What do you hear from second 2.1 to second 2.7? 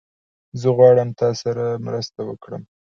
وکړم